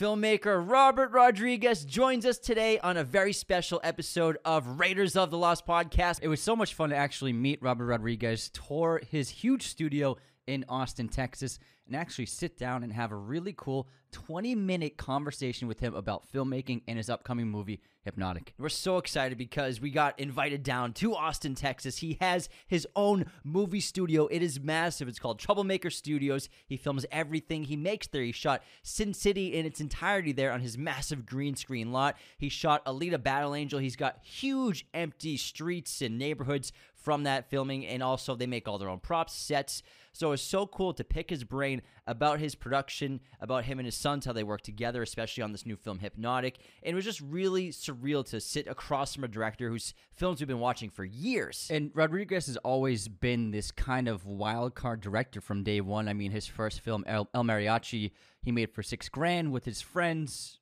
[0.00, 5.36] Filmmaker Robert Rodriguez joins us today on a very special episode of Raiders of the
[5.36, 6.20] Lost podcast.
[6.22, 10.16] It was so much fun to actually meet Robert Rodriguez, tour his huge studio
[10.50, 15.68] in Austin, Texas, and actually sit down and have a really cool 20 minute conversation
[15.68, 18.54] with him about filmmaking and his upcoming movie, Hypnotic.
[18.58, 21.98] We're so excited because we got invited down to Austin, Texas.
[21.98, 24.26] He has his own movie studio.
[24.28, 25.06] It is massive.
[25.06, 26.48] It's called Troublemaker Studios.
[26.66, 28.22] He films everything he makes there.
[28.22, 32.16] He shot Sin City in its entirety there on his massive green screen lot.
[32.38, 33.78] He shot Alita Battle Angel.
[33.78, 38.78] He's got huge empty streets and neighborhoods from that filming, and also they make all
[38.78, 39.82] their own props, sets.
[40.12, 43.96] So it's so cool to pick his brain about his production, about him and his
[43.96, 46.58] sons, how they work together, especially on this new film, Hypnotic.
[46.82, 50.48] And it was just really surreal to sit across from a director whose films we've
[50.48, 51.68] been watching for years.
[51.70, 56.08] And Rodriguez has always been this kind of wild card director from day one.
[56.08, 58.10] I mean, his first film, El, El Mariachi,
[58.42, 60.58] he made for six grand with his friends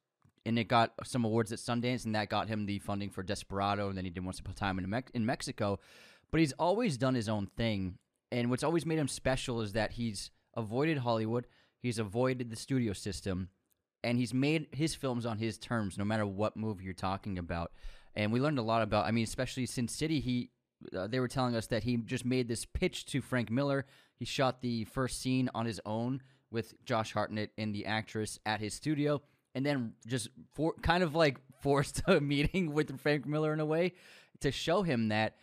[0.49, 3.91] and it got some awards at Sundance, and that got him the funding for Desperado,
[3.91, 5.79] and then he did Once Upon a Time in, Me- in Mexico.
[6.31, 7.99] But he's always done his own thing,
[8.31, 11.47] and what's always made him special is that he's avoided Hollywood,
[11.81, 13.49] he's avoided the studio system,
[14.05, 17.73] and he's made his films on his terms, no matter what movie you're talking about.
[18.15, 19.07] And we learned a lot about.
[19.07, 20.51] I mean, especially Sin City, he
[20.97, 23.87] uh, they were telling us that he just made this pitch to Frank Miller.
[24.17, 28.61] He shot the first scene on his own with Josh Hartnett and the actress at
[28.61, 29.23] his studio,
[29.55, 33.67] and then just for kind of like forced a meeting with Frank Miller in a
[33.67, 33.95] way
[34.41, 35.37] to show him that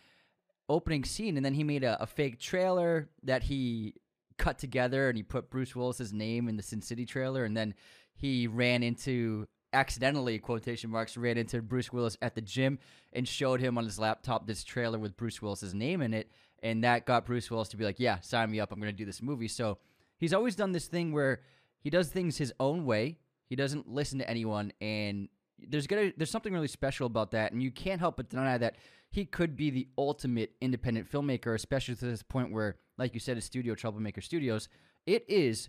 [0.68, 1.36] opening scene.
[1.36, 3.94] And then he made a, a fake trailer that he
[4.38, 7.74] cut together, and he put Bruce Willis's name in the Sin City trailer, and then
[8.14, 12.78] he ran into accidentally quotation marks ran into Bruce Willis at the gym
[13.12, 16.30] and showed him on his laptop this trailer with Bruce Willis's name in it
[16.62, 18.72] and that got Bruce Willis to be like, "Yeah, sign me up.
[18.72, 19.78] I'm going to do this movie." So,
[20.18, 21.42] he's always done this thing where
[21.80, 23.18] he does things his own way.
[23.48, 25.28] He doesn't listen to anyone and
[25.58, 28.76] there's gonna there's something really special about that and you can't help but deny that
[29.10, 33.36] he could be the ultimate independent filmmaker especially to this point where like you said
[33.36, 34.68] his studio troublemaker studios.
[35.06, 35.68] It is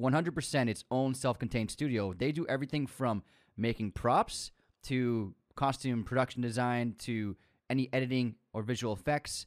[0.00, 2.14] 100% its own self-contained studio.
[2.14, 3.22] They do everything from
[3.56, 4.52] making props
[4.84, 7.36] to costume production design to
[7.68, 9.46] any editing or visual effects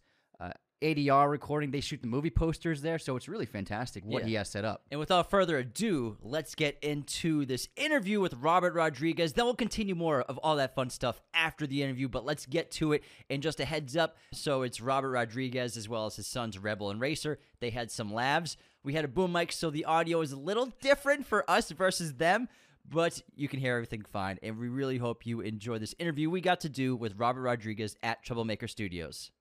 [0.84, 4.28] ADR recording they shoot the movie posters there so it's really fantastic what Yeah.
[4.28, 8.74] he has set up And without further ado, let's get into this interview with Robert
[8.74, 9.34] Rodriguez.
[9.34, 12.70] Then we'll continue more of all that fun stuff after the interview, but let's get
[12.72, 13.04] to it.
[13.30, 16.90] And just a heads up so it's Robert Rodriguez as well as his sons, Rebel
[16.90, 17.40] and Racer.
[17.60, 18.58] They had some labs.
[18.84, 22.16] We had a boom mic, so the audio is a little different for us versus
[22.16, 22.50] them,
[22.88, 24.38] but you can hear everything fine.
[24.44, 27.96] And we really hope you enjoy this interview we got to do with Robert Rodriguez
[28.04, 29.32] at Troublemaker Studios.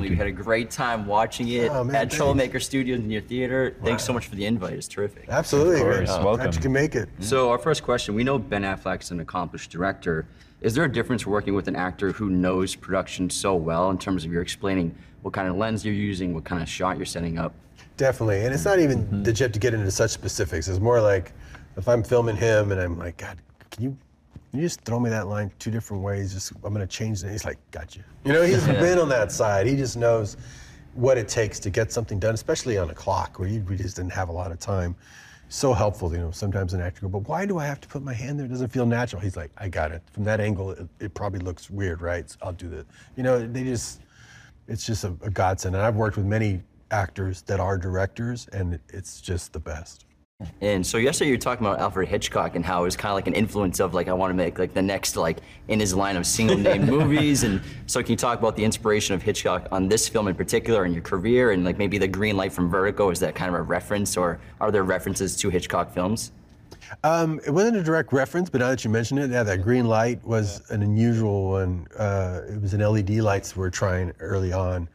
[0.00, 2.16] We had a great time watching it Oh, man, at thanks.
[2.16, 3.76] Troublemaker Studios in your theater.
[3.82, 4.74] Thanks so much for the invite.
[4.74, 5.28] It's terrific.
[5.28, 5.80] Absolutely.
[5.80, 6.08] Of course.
[6.08, 6.36] Welcome.
[6.36, 7.08] Glad you can make it.
[7.20, 10.26] So our first question, we know Ben Affleck is an accomplished director.
[10.60, 14.24] Is there a difference working with an actor who knows production so well in terms
[14.24, 17.38] of you're explaining what kind of lens you're using, what kind of shot you're setting
[17.38, 17.54] up?
[17.96, 18.44] Definitely.
[18.44, 20.68] And it's not even that you have to get into such specifics.
[20.68, 21.32] It's more like
[21.76, 23.38] if I'm filming him and I'm like, God,
[23.70, 23.98] can you can
[24.54, 26.32] you just throw me that line two different ways?
[26.32, 27.30] Just I'm gonna change it.
[27.30, 28.02] He's like, got you.
[28.24, 29.66] You know, he's been on that side.
[29.66, 30.36] He just knows
[30.94, 33.96] what it takes to get something done, especially on a clock where you, we just
[33.96, 34.94] didn't have a lot of time.
[35.48, 36.30] So helpful, you know.
[36.30, 38.46] Sometimes an actor go, but why do I have to put my hand there?
[38.46, 39.20] It doesn't feel natural.
[39.20, 40.02] He's like, I got it.
[40.12, 42.28] From that angle, it, it probably looks weird, right?
[42.28, 42.86] So I'll do that.
[43.16, 44.00] You know, they just
[44.68, 45.74] it's just a, a godsend.
[45.74, 50.06] And I've worked with many actors that are directors, and it's just the best.
[50.60, 53.14] And so yesterday you were talking about Alfred Hitchcock and how it was kind of
[53.14, 55.94] like an influence of like I want to make like the next like in his
[55.94, 57.44] line of single name movies.
[57.44, 60.84] And so can you talk about the inspiration of Hitchcock on this film in particular
[60.84, 63.54] in your career and like maybe the green light from Vertigo is that kind of
[63.54, 66.32] a reference or are there references to Hitchcock films?
[67.02, 69.86] Um, it wasn't a direct reference, but now that you mention it, yeah, that green
[69.86, 71.86] light was an unusual one.
[71.96, 74.88] Uh, it was an LED lights we were trying early on.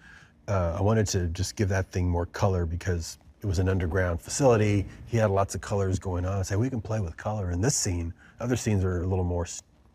[0.48, 4.22] Uh, I wanted to just give that thing more color because it was an underground
[4.22, 4.86] facility.
[5.08, 6.40] He had lots of colors going on.
[6.40, 8.14] I said, we can play with color in this scene.
[8.40, 9.48] Other scenes are a little more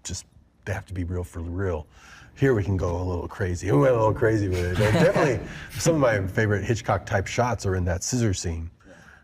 [0.03, 0.27] just,
[0.65, 1.87] they have to be real for real.
[2.37, 3.71] Here we can go a little crazy.
[3.71, 4.79] We went a little crazy with it.
[4.93, 5.47] Definitely,
[5.79, 8.71] some of my favorite Hitchcock type shots are in that scissor scene.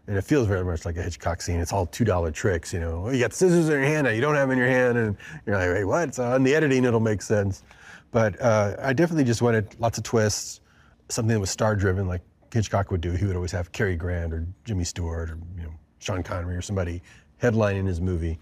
[0.07, 1.61] And it feels very much like a Hitchcock scene.
[1.61, 3.11] It's all two dollar tricks, you know.
[3.11, 5.57] You got scissors in your hand that you don't have in your hand, and you're
[5.57, 6.15] like, wait, what?
[6.15, 7.65] So on the editing, it'll make sense.
[8.13, 10.61] But uh, I definitely just wanted lots of twists,
[11.09, 12.23] something that was star driven, like
[12.53, 13.13] Hitchcock would do.
[13.13, 16.63] He would always have Cary Grant or Jimmy Stewart or you know Sean Connery or
[16.63, 17.03] somebody
[17.41, 18.39] headlining his movie,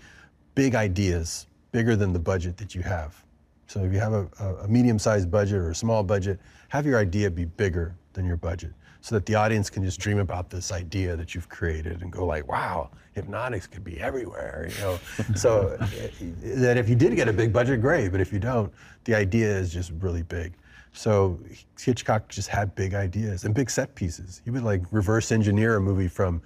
[0.54, 3.22] big ideas, bigger than the budget that you have.
[3.66, 4.28] So if you have a,
[4.62, 8.72] a, medium-sized budget or a small budget, have your idea be bigger than your budget
[9.00, 12.26] so that the audience can just dream about this idea that you've created and go
[12.26, 14.98] like, wow, hypnotics could be everywhere, you know.
[15.36, 16.08] so eh,
[16.42, 18.72] that if you did get a big budget, great, but if you don't,
[19.04, 20.54] the idea is just really big.
[20.92, 21.38] So
[21.80, 24.40] Hitchcock just had big ideas and big set pieces.
[24.44, 26.42] He would like reverse engineer a movie from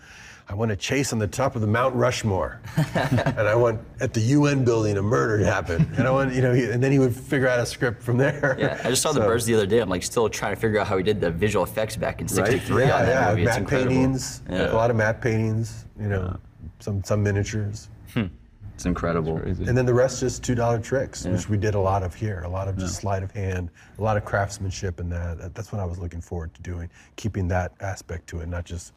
[0.49, 2.61] I want to chase on the top of the Mount Rushmore,
[2.95, 6.43] and I want at the UN building a murder to happen, and I want you
[6.43, 8.57] know, he, and then he would figure out a script from there.
[8.59, 9.79] Yeah, I just saw the birds the other day.
[9.79, 12.27] I'm like still trying to figure out how he did the visual effects back in
[12.27, 12.35] Right?
[12.51, 13.43] '63 Yeah, on that yeah, movie.
[13.45, 14.73] It's matte paintings, Yeah.
[14.73, 16.37] a lot of matte paintings, you know,
[16.81, 17.89] some some miniatures,
[18.83, 19.37] It's incredible.
[19.37, 22.43] and then the rest just two dollar tricks, which we did a lot of here,
[22.45, 25.39] a lot of just sleight of hand, a lot of craftsmanship in that.
[25.39, 28.65] That- That's what I was looking forward to doing, keeping that aspect to it, not
[28.65, 28.93] just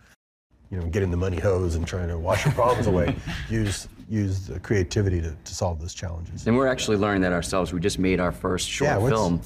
[0.72, 3.16] you know getting the money hose and trying to wash your problems away.
[3.52, 6.48] Use use the creativity to, to solve those challenges.
[6.48, 7.72] And we're actually learning that ourselves.
[7.74, 9.40] We just made our first short Yeah, what's- film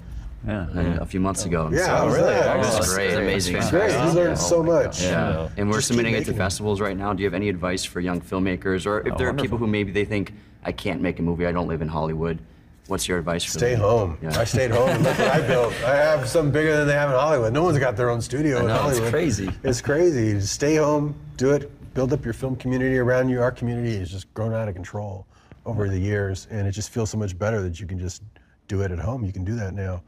[0.47, 0.68] Yeah.
[0.74, 1.69] uh, a few months ago.
[1.71, 2.45] Yeah, So- how was that?
[2.45, 3.12] It Oh, was that's great.
[3.13, 3.24] great.
[3.24, 3.53] amazing.
[3.56, 4.13] That's Great, fantastic.
[4.18, 5.01] you learned so much.
[5.03, 6.45] Yeah, and we're Just submitting it to making them.
[6.45, 7.13] festivals right now.
[7.13, 9.91] Do you have any advice for young filmmakers, or if there are people who maybe
[9.91, 10.33] they think
[10.63, 12.39] I can't make a movie, I don't live in Hollywood?
[12.88, 13.81] What's your advice for Stay them?
[13.81, 14.18] home.
[14.21, 14.39] Yeah.
[14.39, 15.74] I stayed home and look what I built.
[15.86, 17.53] I have something bigger than they have in Hollywood.
[17.53, 19.51] No one's got their own studio in know, it's crazy.
[19.63, 20.31] It's crazy.
[20.33, 23.41] Just stay home, do it, build up your film community around you.
[23.44, 25.27] Our community has just grown out of control
[25.68, 28.24] over the years, and it just feels so much better that you can just
[28.68, 29.24] do it at home.
[29.24, 30.01] You can do that now,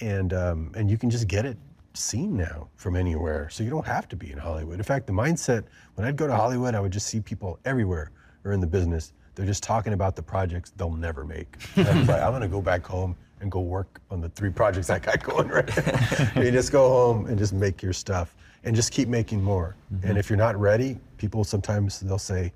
[0.00, 1.56] and um, and you can just get it
[1.94, 3.48] seen now from anywhere.
[3.50, 4.78] So you don't have to be in Hollywood.
[4.78, 5.64] In fact, the mindset
[5.94, 8.10] when I'd go to Hollywood, I would just see people everywhere
[8.44, 9.12] are in the business.
[9.34, 11.56] They're just talking about the projects they'll never make.
[11.76, 14.90] I was like, I'm gonna go back home and go work on the three projects
[14.90, 16.30] I got going right now.
[16.42, 19.76] you just go home and just make your stuff and just keep making more.
[20.02, 22.52] And if you're not ready, people sometimes they'll say,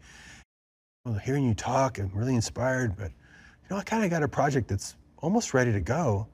[1.05, 4.29] well, hearing you talk, I'm really inspired, but you know, I kind of got a
[4.29, 6.26] project that's almost ready to go.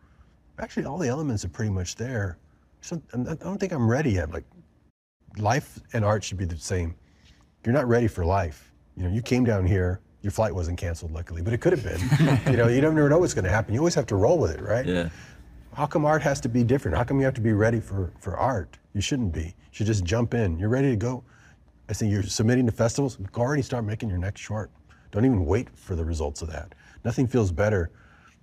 [0.59, 2.39] Actually, all the elements are pretty much there.
[2.81, 4.31] So I don't think I'm ready yet.
[4.31, 4.45] Like,
[5.39, 6.95] life and art should be the same.
[7.65, 8.73] You're not ready for life.
[8.97, 10.01] You know, you came down here.
[10.23, 12.41] Your flight wasn't canceled, luckily, but it could have been.
[12.53, 13.75] you know, you never know what's going to happen.
[13.75, 14.87] You always have to roll with it, right?
[14.87, 15.09] Yeah.
[15.75, 16.97] How come art has to be different?
[16.97, 18.79] How come you have to be ready for, for art?
[18.95, 19.43] You shouldn't be.
[19.43, 20.59] You should just jump in.
[20.59, 21.25] You're ready to go.
[21.89, 23.17] I think you're submitting to festivals.
[23.33, 24.71] Go already start making your next short.
[25.11, 26.75] Don't even wait for the results of that.
[27.05, 27.91] Nothing feels better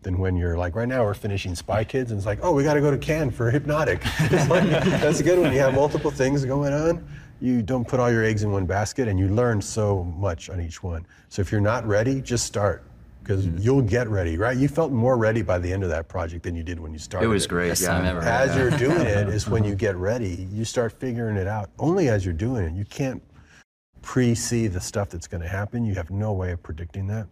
[0.03, 2.63] than when you're like, right now we're finishing Spy Kids, and it's like, oh, we
[2.63, 4.01] got to go to Cannes for Hypnotic.
[4.19, 7.06] It's like, that's a good when you have multiple things going on.
[7.39, 10.62] You don't put all your eggs in one basket, and you learn so much on
[10.62, 11.06] each one.
[11.30, 12.83] So if you're not ready, just start.
[13.21, 13.59] Because mm-hmm.
[13.59, 14.57] you'll get ready, right?
[14.57, 16.98] You felt more ready by the end of that project than you did when you
[16.98, 17.27] started.
[17.27, 17.69] It was great.
[17.69, 17.89] Best yeah.
[17.89, 18.21] time ever.
[18.21, 20.48] As you're doing it is when you get ready.
[20.51, 21.69] You start figuring it out.
[21.77, 22.74] Only as you're doing it.
[22.74, 23.21] You can't
[24.01, 25.86] pre-see the stuff that's going to happen.
[25.86, 27.27] You have no way of predicting that.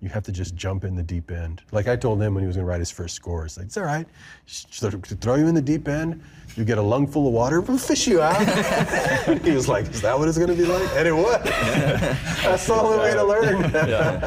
[0.00, 1.62] You have to just jump in the deep end.
[1.72, 3.66] Like I told him when he was going to write his first score, it's like,
[3.66, 4.06] it's all right.
[4.46, 4.78] Just
[5.20, 6.22] throw you in the deep end.
[6.56, 8.36] You get a lung full of water, we'll fish you out.
[9.42, 10.88] he was like, is that what it's going to be like?
[10.94, 11.42] And it was.
[11.44, 13.72] That's the only way to learn.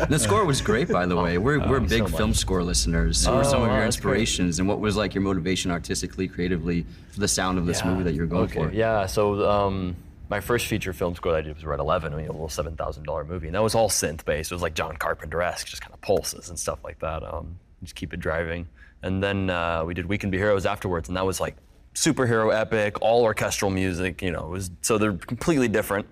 [0.09, 1.37] The score was great, by the way.
[1.37, 3.25] We're, we're big film score listeners.
[3.25, 4.21] Who were some of your that's great.
[4.21, 8.03] inspirations, and what was like your motivation artistically, creatively, for the sound of this movie
[8.03, 8.65] that you're going okay.
[8.65, 8.71] for?
[8.71, 9.95] Yeah, so um,
[10.29, 12.47] my first feature film score that I did was Red 11, I mean, a little
[12.47, 13.47] $7,000 movie.
[13.47, 14.51] And that was all synth based.
[14.51, 17.23] It was like John Carpenter esque, just kind of pulses and stuff like that.
[17.23, 18.67] Um, just keep it driving.
[19.03, 21.55] And then uh, we did We Can Be Heroes afterwards, and that was like
[21.93, 26.07] superhero epic, all orchestral music, you know, it was, so they're completely different.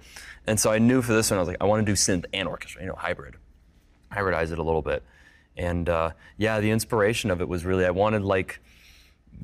[0.47, 2.25] And so I knew for this one, I was like, I want to do synth
[2.33, 3.35] and orchestra, you know, hybrid
[4.15, 5.03] hybridize it a little bit.
[5.57, 8.59] And uh, yeah, the inspiration of it was really I wanted like,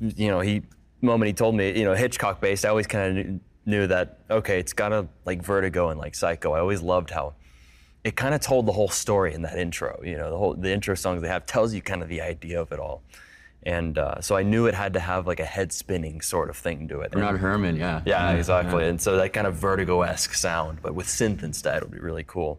[0.00, 2.64] you know, he the moment he told me, you know, Hitchcock based.
[2.64, 6.52] I always kind of knew, that okay, it's got to like Vertigo and like Psycho.
[6.52, 7.34] I always loved how
[8.04, 10.00] it kind of told the whole story in that intro.
[10.04, 12.60] You know, the whole the intro songs they have tells you kind of the idea
[12.60, 13.02] of it all.
[13.64, 16.56] And uh, so I knew it had to have like a head spinning sort of
[16.56, 17.12] thing to it.
[17.12, 18.02] Bernard And- Herrmann, yeah.
[18.04, 18.88] yeah, exactly.
[18.88, 22.58] And so that kind of vertigo-esque sound, but with synth instead, would be really cool.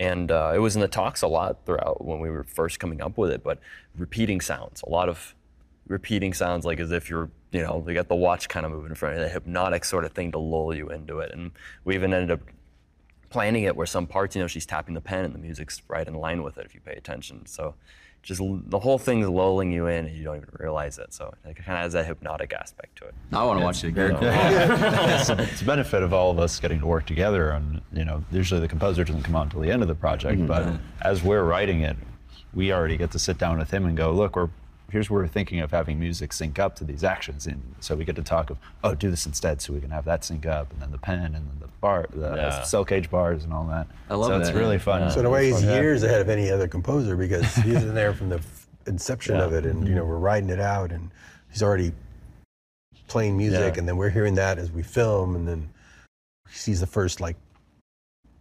[0.00, 3.02] And uh, it was in the talks a lot throughout when we were first coming
[3.02, 3.42] up with it.
[3.44, 3.58] But
[3.98, 5.34] repeating sounds, a lot of
[5.88, 8.90] repeating sounds, like as if you're, you know, you got the watch kind of moving
[8.90, 11.32] in front of you, the hypnotic sort of thing to lull you into it.
[11.32, 11.50] And
[11.84, 12.40] we even ended up
[13.30, 16.06] planning it where some parts, you know, she's tapping the pen and the music's right
[16.06, 17.46] in line with it if you pay attention.
[17.46, 17.74] So
[18.22, 21.14] just the whole thing's lulling you in and you don't even realize it.
[21.14, 23.14] So it kind of has that hypnotic aspect to it.
[23.32, 24.16] I want to watch it again.
[24.20, 28.24] it's, it's a benefit of all of us getting to work together and you know
[28.30, 30.46] usually the composer doesn't come out until the end of the project mm-hmm.
[30.46, 31.96] but as we're writing it
[32.52, 34.50] we already get to sit down with him and go look we're
[34.90, 38.04] here's where we're thinking of having music sync up to these actions, and so we
[38.04, 40.72] get to talk of, oh, do this instead, so we can have that sync up,
[40.72, 42.62] and then the pen, and then the bar, the Yeah.
[42.62, 43.86] cell cage bars, and all that.
[44.08, 45.10] I love so it's really fun.
[45.10, 45.80] So in a way, he's Yeah.
[45.80, 49.52] years ahead of any other composer because he's in there from the f- inception of
[49.52, 50.10] it, and you know mm-hmm.
[50.10, 51.10] we're writing it out, and
[51.50, 51.92] he's already
[53.08, 53.78] playing music, Yeah.
[53.80, 55.68] and then we're hearing that as we film, and then
[56.48, 57.36] he sees the first like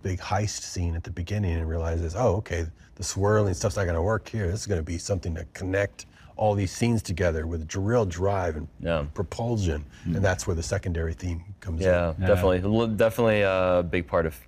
[0.02, 3.96] big heist scene at the beginning and realizes, oh, okay, the swirling stuff's not going
[3.96, 4.48] to work here.
[4.50, 6.06] This is going to be something to connect
[6.38, 9.06] all these scenes together with real drive and Yeah.
[9.14, 10.22] propulsion, and hmm.
[10.22, 11.88] that's where the secondary theme comes in.
[11.88, 12.60] Yeah, definitely.
[12.96, 14.40] Definitely a big part of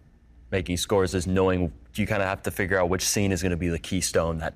[0.52, 3.52] making scores is knowing you kind of have to figure out which scene is going
[3.52, 4.54] to be the keystone that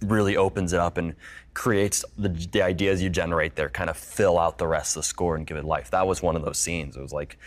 [0.00, 1.14] really opens it up and
[1.54, 5.06] creates the, the ideas you generate there kind of fill out the rest of the
[5.06, 5.90] score and give it life.
[5.90, 6.96] That was one of those scenes.
[6.96, 7.38] It was like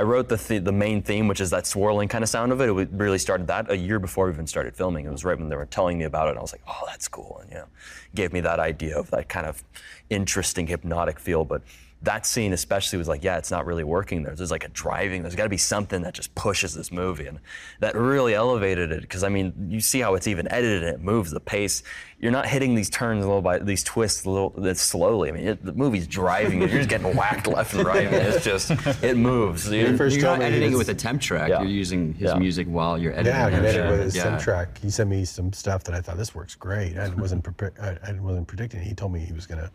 [0.00, 2.60] I wrote the th- the main theme, which is that swirling kind of sound of
[2.62, 2.70] it.
[2.70, 5.04] It really started that a year before we even started filming.
[5.04, 6.30] It was right when they were telling me about it.
[6.30, 7.66] And I was like, oh, that's cool, and know,
[8.14, 9.62] gave me that idea of that kind of
[10.08, 11.44] interesting hypnotic feel.
[11.44, 11.60] But
[12.02, 14.34] that scene especially was like, yeah, it's not really working there.
[14.34, 15.20] There's like a driving.
[15.22, 17.38] There's got to be something that just pushes this movie, and
[17.80, 19.02] that really elevated it.
[19.02, 21.82] Because I mean, you see how it's even edited and it moves the pace.
[22.18, 25.28] You're not hitting these turns a little by these twists a little that's slowly.
[25.28, 26.62] I mean, it, the movie's driving.
[26.62, 28.06] and You're just getting whacked left and right.
[28.06, 28.70] I mean, it's just
[29.02, 29.70] it moves.
[29.70, 31.50] You- first You're told not me he editing it with a temp track.
[31.50, 31.60] Yeah.
[31.60, 32.38] You're using his Yeah.
[32.38, 33.32] music while you're editing.
[33.34, 33.50] Yeah, I it.
[33.52, 34.22] can edit with his Yeah.
[34.22, 34.78] sim track.
[34.78, 36.96] He sent me some stuff that I thought this works great.
[36.98, 37.74] I wasn't prepared.
[37.78, 38.80] I, I wasn't predicting.
[38.80, 38.86] it.
[38.86, 39.70] He told me he was gonna,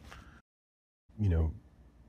[1.19, 1.51] you know,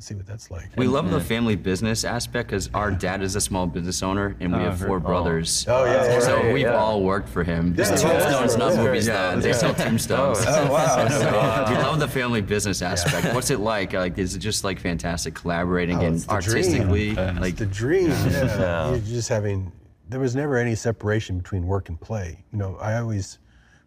[0.00, 0.70] Let's see what that's like.
[0.78, 4.50] We love the family business aspect because our dad is a small business owner and
[4.50, 5.66] we Oh, have very- four brothers.
[5.68, 6.72] Oh, yeah, yeah, So yeah, we've yeah.
[6.74, 7.74] all worked for him.
[7.76, 8.82] Yeah, It's yeah, tombstones, not yeah.
[8.82, 9.06] movies.
[9.06, 9.40] Yeah, though.
[9.42, 10.38] They sell tombstones.
[10.48, 11.06] Oh, wow.
[11.66, 13.34] So, we love the family business aspect.
[13.34, 13.92] What's it like?
[13.92, 16.56] Like, is it just like fantastic collaborating Oh, and it's the dream.
[16.56, 17.10] artistically?
[17.10, 17.38] Yeah.
[17.38, 18.08] Like, the dream.
[18.08, 18.92] Yeah.
[18.92, 19.70] You're just having.
[20.08, 22.42] There was never any separation between work and play.
[22.54, 23.38] You know, I always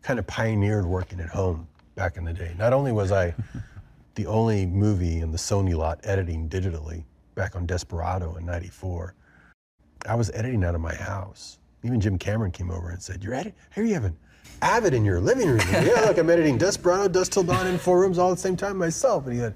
[0.03, 2.53] kind of pioneered working at home back in the day.
[2.59, 3.33] Not only was I
[4.15, 7.03] the only movie in the Sony lot editing digitally
[7.35, 9.15] back on Desperado in '94,
[10.07, 11.59] I was editing out of my house.
[11.83, 13.53] Even Jim Cameron came over and said, "You're editing?
[13.73, 14.17] Here you have an
[14.61, 17.99] Avid in your living room." yeah, look, I'm editing Desperado, Dusk Till Dawn, in four
[17.99, 19.25] rooms all at the same time myself.
[19.25, 19.55] And he said,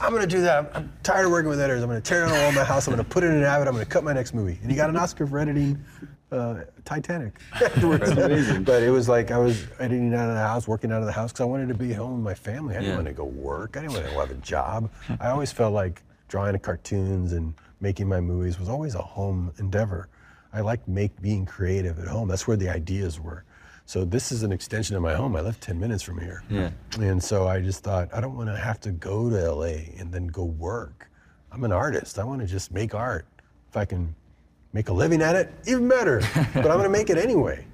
[0.00, 0.70] "I'm going to do that.
[0.74, 1.82] I'm tired of working with editors.
[1.82, 2.86] I'm going to tear down all my house.
[2.86, 3.66] I'm going to put it in an Avid.
[3.66, 5.84] I'm going to cut my next movie." And he got an Oscar for editing
[6.32, 11.00] uh, Titanic but it was like I was editing out of the house, working out
[11.00, 12.74] of the house because I wanted to be home with my family.
[12.74, 12.96] I didn't Yeah.
[12.96, 13.76] want to go work.
[13.76, 14.90] I didn't want to have a job.
[15.20, 20.08] I always felt like drawing cartoons and making my movies was always a home endeavor.
[20.52, 22.28] I liked make being creative at home.
[22.28, 23.44] That's where the ideas were.
[23.84, 25.36] So this is an extension of my home.
[25.36, 26.42] I live 10 minutes from here.
[26.50, 26.70] Yeah.
[26.98, 30.12] And so I just thought, I don't want to have to go to LA and
[30.12, 31.08] then go work.
[31.52, 32.18] I'm an artist.
[32.18, 33.26] I want to just make art.
[33.68, 34.14] If I can
[34.76, 36.20] make a living at it, even better.
[36.34, 37.64] but I'm going to make it anyway.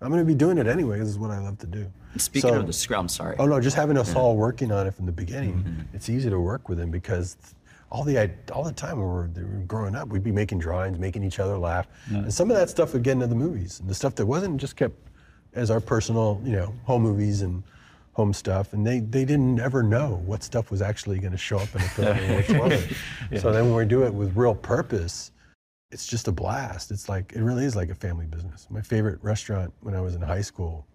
[0.00, 1.00] I'm going to be doing it anyway.
[1.00, 1.90] This is what I love to do.
[2.16, 3.36] speaking So- of the scrum, sorry.
[3.40, 5.96] Oh no, just having us all working on it from the beginning, mm-hmm.
[5.96, 7.36] it's easy to work with him because
[7.90, 11.24] all the all the time when we were, growing up, we'd be making drawings, making
[11.24, 13.94] each other laugh, and some of that stuff would get into the movies, and the
[13.94, 14.96] stuff that wasn't just kept
[15.52, 17.62] as our personal, you know, home movies and
[18.14, 21.58] home stuff, and they they didn't ever know what stuff was actually going to show
[21.58, 23.40] up in a film and which wasn't.
[23.42, 25.32] So then when we do it with real purpose,
[25.92, 26.90] it's just a blast.
[26.90, 28.66] It's like it really is like a family business.
[28.70, 30.86] My favorite restaurant when I was in high school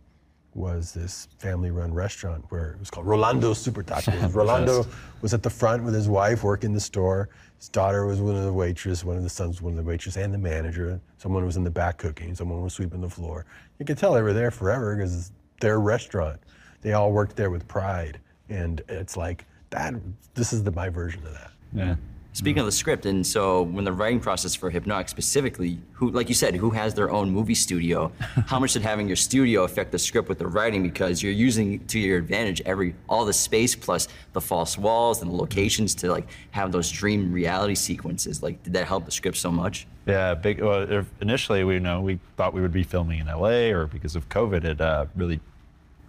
[0.55, 4.33] was this family-run restaurant where it was called Rolando's Super Tacos.
[4.33, 4.87] Rolando
[5.21, 7.29] was at the front with his wife working the store.
[7.59, 9.83] His daughter was one of the waitresses, one of the sons was one of the
[9.83, 10.99] waitresses, and the manager.
[11.19, 12.33] Someone was in the back cooking.
[12.33, 13.45] Someone was sweeping the floor.
[13.77, 16.39] You could tell they were there forever because it's their restaurant.
[16.81, 19.93] They all worked there with pride, and it's like that.
[20.33, 21.51] This is the my version of that.
[21.71, 21.95] Yeah.
[22.37, 26.29] Speaking of the script, and so when the writing process for Hypnotic specifically, who, like
[26.29, 28.11] you said, who has their own movie studio,
[28.45, 30.83] how much did having your studio affect the script with the writing?
[30.83, 35.31] Because you're using to your advantage every all the space plus the false walls and
[35.31, 38.43] the locations to like have those dream reality sequences.
[38.43, 39.87] Like, did that help the script so much?
[40.05, 40.61] Yeah, big.
[40.61, 44.29] Well, initially we know we thought we would be filming in LA, or because of
[44.29, 45.39] COVID, it uh, really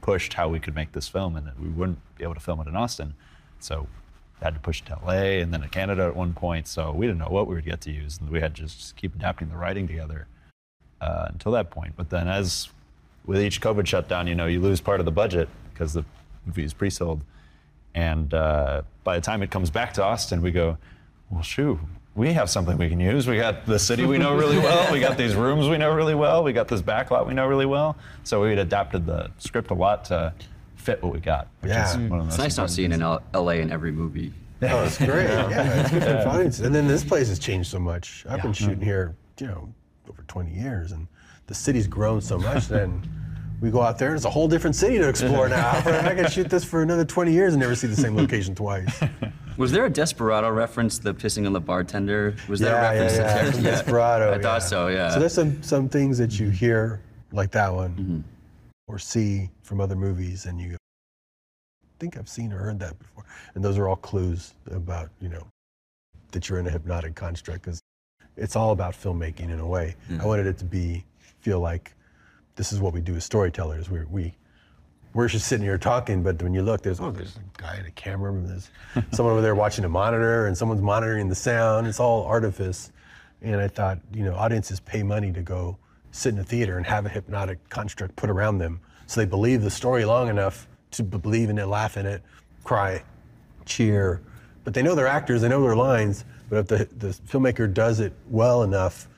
[0.02, 2.60] pushed how we could make this film, and that we wouldn't be able to film
[2.60, 3.14] it in Austin.
[3.60, 3.88] So
[4.42, 6.66] had to push to LA and then to Canada at one point.
[6.66, 8.96] So we didn't know what we would get to use, and we had to just
[8.96, 10.26] keep adapting the writing together
[11.00, 11.94] uh, until that point.
[11.96, 12.68] But then, as
[13.26, 16.04] with each COVID shutdown, you know, you lose part of the budget because the
[16.46, 17.22] movie is pre-sold,
[17.94, 20.78] and uh, by the time it comes back to Austin, we go,
[21.30, 21.78] well, shoot.
[22.14, 23.28] We have something we can use.
[23.28, 24.92] We got the city we know really well.
[24.92, 26.42] We got these rooms we know really well.
[26.42, 27.96] We got this backlot we know really well.
[28.24, 30.32] So we had adapted the script a lot to
[30.88, 31.48] fit what we got.
[31.60, 31.90] Which Yeah.
[31.90, 33.00] is one of the It's most nice not important seeing things.
[33.00, 34.32] in L- LA in every movie.
[34.60, 35.28] Oh, it's great.
[35.28, 36.58] Yeah, it's good for the audience.
[36.58, 38.24] And then this place has changed so much.
[38.28, 39.68] I've been shooting here, you know,
[40.10, 41.06] over 20 years, and
[41.46, 42.66] the city's grown so much.
[42.66, 43.08] Then
[43.60, 45.70] we go out there, and it's a whole different city to explore now.
[45.78, 49.00] I can shoot this for another 20 years and never see the same location twice.
[49.58, 52.34] Was there a Desperado reference, the pissing on the bartender?
[52.48, 53.42] Was there a reference yeah, to yeah.
[53.42, 53.52] there?
[53.52, 54.32] From Desperado.
[54.32, 54.66] I thought yeah.
[54.66, 55.10] so, yeah.
[55.10, 57.00] So there's some some things that you hear
[57.32, 58.20] like that one, Mm-hmm.
[58.88, 62.98] Or see from other movies, and you go, I think I've seen or heard that
[62.98, 63.24] before.
[63.54, 65.46] And those are all clues about you know
[66.32, 67.80] that you're in a hypnotic construct because
[68.36, 69.94] it's all about filmmaking in a way.
[70.08, 70.26] I mm-hmm.
[70.26, 71.04] wanted it to be
[71.40, 71.94] feel like
[72.56, 73.90] this is what we do as storytellers.
[73.90, 74.34] We we
[75.14, 77.86] we're just sitting here talking, but when you look, there's oh, there's a guy in
[77.86, 78.70] a camera, and there's
[79.12, 81.86] someone over there watching a monitor, and someone's monitoring the sound.
[81.86, 82.92] It's all artifice.
[83.40, 85.78] And I thought, you know, audiences pay money to go
[86.10, 89.62] sit in a theater and have a hypnotic construct put around them, so they believe
[89.62, 92.22] the story long enough to believe in it, laugh in it,
[92.64, 93.02] cry,
[93.64, 94.20] cheer.
[94.64, 96.24] But they know their actors, they know their lines.
[96.48, 99.08] But if the the filmmaker does it well enough,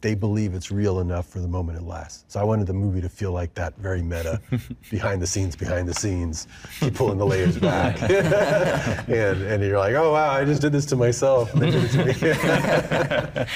[0.00, 2.24] they believe it's real enough for the moment it lasts.
[2.28, 4.40] So I wanted the movie to feel like that, very meta,
[4.90, 6.46] behind the scenes, behind the scenes,
[6.78, 8.00] keep pulling the layers back,
[9.08, 11.52] and and you're like, oh wow, I just did this to myself.
[11.52, 13.46] And they did it to me.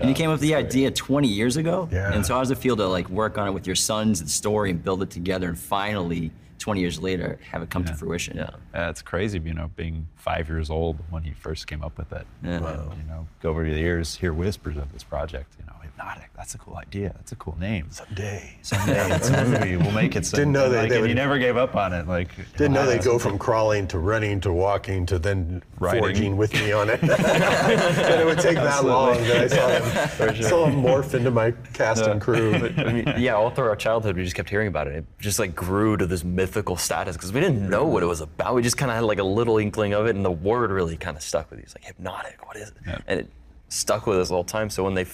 [0.00, 1.88] And you came up with the idea 20 years ago.
[1.90, 2.12] Yeah.
[2.12, 4.28] And so how does it feel to like work on it with your sons, the
[4.28, 8.36] story, and build it together, and finally, 20 years later, have it come to fruition?
[8.36, 8.50] Yeah.
[8.74, 12.12] Yeah, it's crazy, you know, being five years old when he first came up with
[12.12, 12.26] it.
[12.42, 12.56] Yeah.
[12.56, 12.66] And,
[13.00, 15.54] you know, go over the years, hear whispers of this project.
[15.58, 16.30] You know, hypnotic.
[16.36, 17.10] That's a cool idea.
[17.16, 17.86] That's a cool name.
[17.90, 18.56] Someday.
[18.62, 19.76] Someday it's a movie.
[19.76, 20.24] We'll make it.
[20.24, 22.06] Didn't know And, they- like, they would- he never gave up on it.
[22.06, 26.02] Like Didn't know wow, they'd go from crawling to running to walking to then Riding.
[26.02, 27.00] forging with me on it.
[27.02, 29.16] and it would take that long.
[29.24, 32.54] That I saw him, saw him morph into my cast and crew.
[32.54, 34.94] I mean, yeah, all through our childhood, we just kept hearing about it.
[34.96, 38.22] It just like grew to this mythical status because we didn't know what it was
[38.22, 38.54] about.
[38.54, 40.96] We just kind of had like a little inkling of it, and the word really
[40.96, 41.64] kind of stuck with you.
[41.64, 42.46] It's like hypnotic.
[42.46, 42.74] What is it?
[43.06, 43.30] And it
[43.68, 44.70] stuck with us all the time.
[44.70, 45.06] So when they,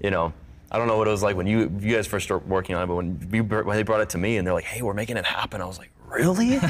[0.00, 0.32] you know,
[0.70, 2.84] I don't know what it was like when you you guys first started working on
[2.84, 4.94] it, but when you when they brought it to me and they're like, "Hey, we're
[4.94, 5.90] making it happen," I was like.
[6.10, 6.56] Really?
[6.56, 6.68] oh my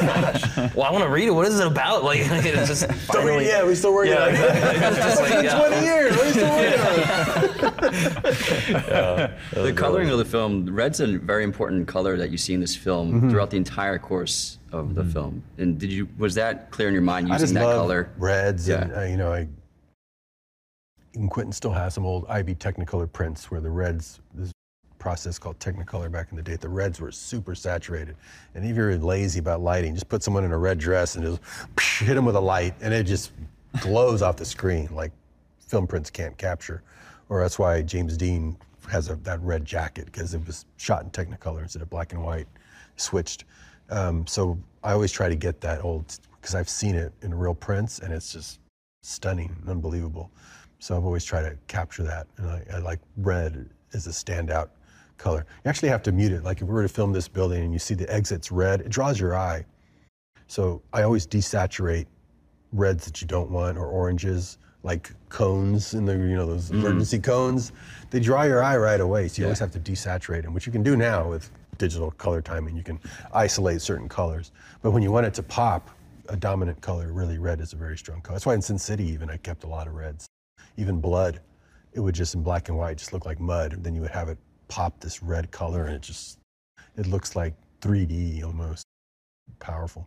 [0.00, 0.56] gosh!
[0.74, 1.30] Well, I want to read it.
[1.32, 2.04] What is it about?
[2.04, 3.38] Like, it's just finally.
[3.38, 4.34] we, yeah, we still working Yeah, on it.
[4.34, 5.02] exactly.
[5.02, 5.68] Just like, It's been yeah.
[5.68, 6.16] 20 years.
[6.16, 6.94] We're still working on
[9.20, 9.30] it.
[9.64, 12.76] The coloring of the film, red's a very important color that you see in this
[12.76, 13.30] film Mm-hmm.
[13.30, 15.42] throughout the entire course of the film.
[15.58, 17.80] And did you was that clear in your mind using I using just that love
[17.82, 18.10] color?
[18.18, 19.00] reds, and Yeah.
[19.00, 19.48] uh, you know, I.
[21.14, 24.50] Even Quentin still has some old IB Technicolor prints where the reds, this
[25.04, 28.16] process called Technicolor back in the day, the reds were super saturated.
[28.54, 31.42] And if you're lazy about lighting, just put someone in a red dress and just
[32.00, 33.32] hit them with a light, and it just
[33.80, 35.12] glows off the screen like
[35.60, 36.82] film prints can't capture.
[37.28, 38.56] Or that's why James Dean
[38.88, 42.24] has a, that red jacket because it was shot in Technicolor instead of black and
[42.24, 42.48] white,
[42.96, 43.44] switched.
[43.90, 47.54] Um, so I always try to get that old because I've seen it in real
[47.54, 48.58] prints and it's just
[49.02, 50.30] stunning, unbelievable.
[50.78, 54.70] So I've always tried to capture that, and I, I like red as a standout
[55.18, 55.46] color.
[55.64, 56.44] You actually have to mute it.
[56.44, 58.88] Like if we were to film this building and you see the exits red, it
[58.90, 59.64] draws your eye.
[60.46, 62.06] So I always desaturate
[62.72, 66.74] reds that you don't want or oranges, like cones in the you know those mm.
[66.74, 67.72] emergency cones.
[68.10, 69.28] They draw your eye right away.
[69.28, 72.42] So you always have to desaturate them, which you can do now with digital color
[72.42, 72.76] timing.
[72.76, 73.00] You can
[73.32, 75.90] isolate certain colors, but when you want it to pop,
[76.28, 78.36] a dominant color, really red is a very strong color.
[78.36, 80.26] That's why in Sin City even I kept a lot of reds.
[80.76, 81.40] Even blood,
[81.92, 83.72] it would just in black and white just look like mud.
[83.72, 86.38] And then you would have it pop this red color, and it just
[86.96, 88.84] it looks like 3D almost.
[89.60, 90.06] Powerful.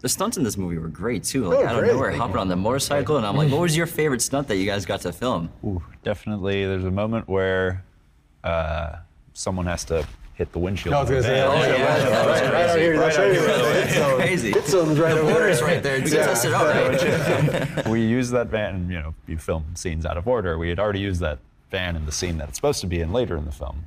[0.00, 1.44] The stunts in this movie were great too.
[1.46, 1.92] Like Oh, out of great.
[1.92, 4.66] nowhere, hopping on the motorcycle, and I'm like, what was your favorite stunt that you
[4.66, 5.48] guys got to film?
[5.64, 6.64] Ooh, definitely.
[6.66, 7.84] There's a moment where
[8.44, 8.96] uh,
[9.32, 10.94] someone has to hit the windshield.
[10.94, 11.46] I was gonna say, Yeah.
[11.46, 14.16] oh, yeah, yeah, right, right, right out here, right out here, the hit zone.
[14.16, 14.52] Crazy.
[14.52, 15.68] Hit zone's right over Border's there.
[15.68, 15.96] right there.
[16.00, 17.88] We can test it out, right?
[17.88, 20.58] we used that van, you know, you film scenes out of order.
[20.58, 21.38] We had already used that
[21.72, 23.84] van in the scene that it's supposed to be in later in the film,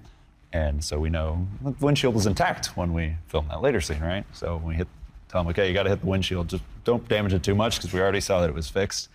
[0.51, 4.25] and so we know the windshield was intact when we filmed that later scene, right?
[4.33, 4.87] So when we hit,
[5.29, 6.49] tell them, okay, you got to hit the windshield.
[6.49, 9.09] Just don't damage it too much because we already saw that it was fixed.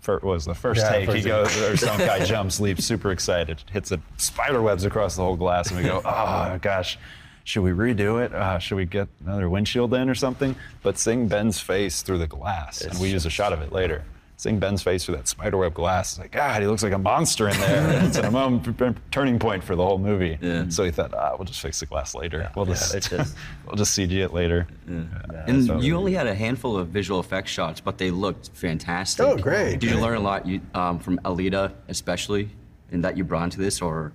[0.00, 1.06] For, was the first Yeah, take.
[1.06, 5.16] first he goes, or some guy jumps, leaps, super excited, hits it, spider webs across
[5.16, 6.98] the whole glass, and we go, oh gosh,
[7.44, 8.34] should we redo it?
[8.34, 10.54] Uh, should we get another windshield in or something?
[10.82, 14.04] But seeing Ben's face through the glass, and we use a shot of it later.
[14.36, 17.48] Seeing Ben's face through that spiderweb glass, it's like, God, he looks like a monster
[17.48, 18.02] in there.
[18.06, 20.36] It's a moment, turning point for the whole movie.
[20.40, 20.68] Yeah.
[20.68, 22.50] So he thought, ah, we'll just fix the glass later.
[22.56, 24.66] We'll just, it's just- we'll just CG it later.
[24.88, 29.24] And so- you only had a handful of visual effects shots, but they looked fantastic.
[29.24, 29.78] Oh, great.
[29.78, 32.50] Did you learn a lot you, um, from Alita, especially,
[32.90, 34.12] in that you brought into this, or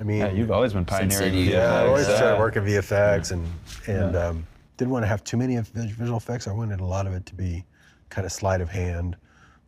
[0.00, 1.10] I mean, Yeah, you've always been pioneering.
[1.10, 1.88] City, Yeah, I effects.
[1.88, 2.32] always try Yeah.
[2.32, 3.46] to work at VFX and
[3.86, 4.46] and um,
[4.78, 6.48] didn't want to have too many visual effects.
[6.48, 7.64] I wanted a lot of it to be
[8.08, 9.16] kind of sleight of hand.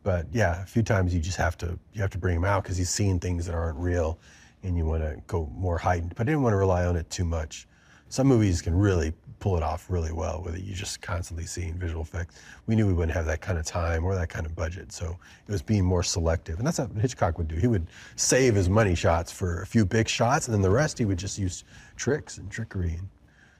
[0.04, 2.62] But yeah, a few times you just have to you have to bring him out
[2.62, 4.20] because he's seeing things that aren't real,
[4.62, 6.14] and you want to go more heightened.
[6.14, 7.66] But I didn't want to rely on it too much.
[8.10, 10.62] Some movies can really pull it off really well with it.
[10.62, 12.38] You just constantly seeing visual effects.
[12.66, 15.18] We knew we wouldn't have that kind of time or that kind of budget, so
[15.48, 16.58] it was being more selective.
[16.58, 17.56] And that's what Hitchcock would do.
[17.56, 17.86] He would
[18.16, 21.18] save his money shots for a few big shots, and then the rest he would
[21.18, 21.64] just use
[21.96, 23.00] tricks and trickery.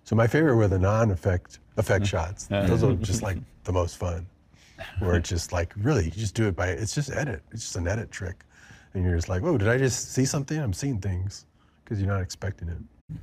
[0.04, 2.08] So my favorite were the non-effect effect mm.
[2.08, 2.46] shots.
[2.46, 4.26] Those are just like the most fun.
[4.98, 7.42] Where it's just like really, you just do it by it's just edit.
[7.52, 8.44] It's just an edit trick,
[8.94, 10.58] and you're just like, oh, did I just see something?
[10.58, 11.46] I'm seeing things
[11.84, 12.78] because you're not expecting it.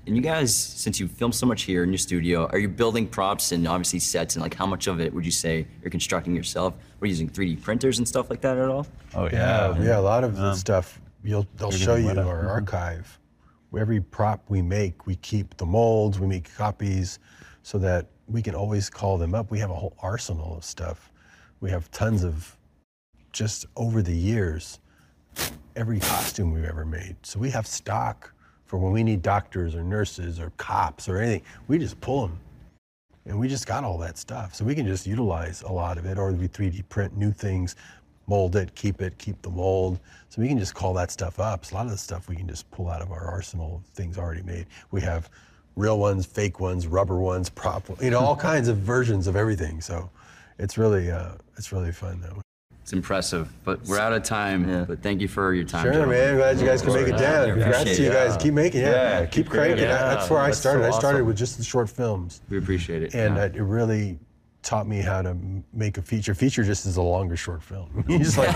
[0.05, 3.07] and you guys, since you film so much here in your studio, are you building
[3.07, 6.35] props and obviously sets, and like how much of it would you say you're constructing
[6.35, 6.75] yourself?
[6.99, 8.87] We're using 3D printers and stuff like that at all?
[9.15, 9.83] Oh Yeah, yeah.
[9.83, 9.99] yeah.
[9.99, 12.41] A lot of the um, stuff you'll they'll show you getting our wet up.
[12.41, 12.47] Mm-hmm.
[12.47, 13.19] archive.
[13.77, 17.19] Every prop we make, we keep the molds, we make copies,
[17.63, 19.49] so that we can always call them up.
[19.49, 21.10] We have a whole arsenal of stuff.
[21.61, 22.57] We have tons of,
[23.31, 24.79] just over the years,
[25.75, 27.15] every costume we've ever made.
[27.21, 28.33] So we have stock
[28.65, 31.43] for when we need doctors or nurses or cops or anything.
[31.67, 32.39] We just pull them.
[33.25, 34.55] And we just got all that stuff.
[34.55, 37.75] So we can just utilize a lot of it, or we 3D print new things,
[38.25, 39.99] mold it, keep it, keep the mold.
[40.29, 41.65] So we can just call that stuff up.
[41.65, 43.93] So a lot of the stuff we can just pull out of our arsenal of
[43.93, 44.65] things already made.
[44.89, 45.29] We have
[45.75, 49.81] real ones, fake ones, rubber ones, prop, you know, all kinds of versions of everything.
[49.81, 50.09] So
[50.57, 52.41] it's really, uh, it's really fun though.
[52.81, 54.85] It's impressive, but we're out of time.
[54.85, 55.83] But thank you for your time.
[55.83, 56.17] Sure, gentlemen.
[56.17, 56.37] man.
[56.37, 57.49] Glad you guys can make it down.
[57.49, 58.13] Yeah, Congrats appreciate to you it.
[58.13, 58.37] guys.
[58.37, 58.85] Keep making it.
[58.85, 59.73] Yeah, Yeah, keep, keep cranking.
[59.75, 59.89] creating.
[59.89, 60.87] That- That's where I that's so started.
[60.87, 62.41] I started with just the short films.
[62.49, 63.13] We appreciate it.
[63.13, 63.43] and yeah.
[63.43, 64.17] uh, it really
[64.63, 65.37] taught me how to
[65.73, 66.33] make a feature.
[66.33, 68.03] Feature just is a longer short film.
[68.09, 68.49] you just like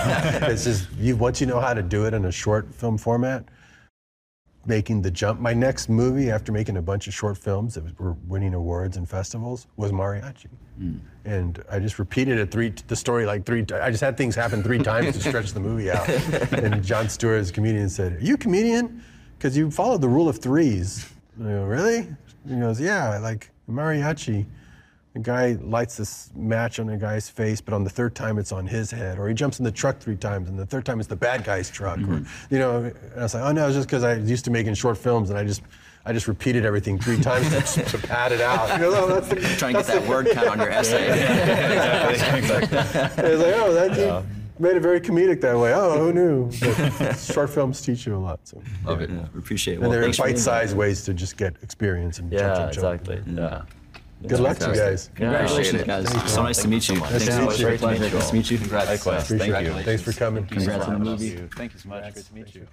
[0.50, 3.46] it's just you once you know how to do it in a short film format.
[4.68, 5.40] Making the jump.
[5.40, 9.08] My next movie after making a bunch of short films that were winning awards and
[9.08, 10.48] festivals was Mariachi,
[10.78, 10.96] hmm.
[11.24, 12.74] and I just repeated it three.
[12.88, 13.64] The story like three.
[13.74, 16.10] I just had things happen three times to stretch the movie out.
[16.54, 19.04] and John Stewart, as a comedian, said, "Are you a comedian?
[19.38, 22.08] Because you followed the rule of threes." And I go, really?
[22.48, 24.46] He goes, "Yeah, like mariachi."
[25.16, 28.52] The guy lights this match on a guy's face, but on the third time it's
[28.52, 31.00] on his head, or he jumps in the truck three times, and the third time
[31.00, 32.54] it's the bad guy's truck, or mm-hmm.
[32.54, 32.84] you know.
[32.84, 34.98] And I was like, oh no, it's just because I was used to making short
[34.98, 35.62] films, and I just,
[36.06, 38.70] I just repeated everything three times to, to pad it out.
[38.72, 41.08] He goes, oh, that's the, Trying to get that's that word count on your essay.
[41.08, 42.12] the-
[43.18, 44.26] It's like, oh, that you
[44.60, 45.74] made it very comedic that way.
[45.74, 46.52] Oh, who knew?
[47.00, 48.42] But short films teach you a lot.
[48.44, 48.62] So.
[48.84, 49.10] Love it.
[49.10, 49.78] We appreciate it.
[49.78, 50.44] And Well, they're thanks for being here.
[50.44, 53.02] bite-sized ways to just get experience and jump, Yeah, jump, jump.
[53.02, 53.34] exactly.
[53.34, 53.62] Yeah.
[54.28, 55.10] Good luck to you guys.
[55.16, 56.10] Congratulations, guys.
[56.10, 56.30] Thank you.
[56.30, 56.96] So nice to meet you.
[56.96, 57.60] Nice to Thanks so meet much.
[57.60, 57.66] you.
[57.66, 58.16] Great pleasure.
[58.16, 58.58] Nice to meet you.
[58.58, 58.88] Congrats.
[58.88, 59.24] Likewise.
[59.24, 59.76] Appreciate Thank it.
[59.78, 59.84] you.
[59.84, 60.46] Thanks for coming.
[60.46, 61.36] Congrats on the movie.
[61.56, 62.14] Thank you so much.
[62.14, 62.68] Great to meet you.